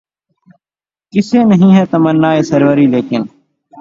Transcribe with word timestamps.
کسے 1.13 1.39
نہیں 1.49 1.71
ہے 1.75 1.83
تمنائے 1.91 2.41
سروری، 2.49 2.85
لیکن 2.93 3.21